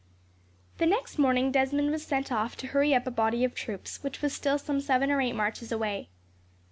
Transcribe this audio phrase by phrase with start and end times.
[0.79, 4.23] The next morning, Desmond was sent off to hurry up a body of troops which
[4.23, 6.09] was still some seven or eight marches away.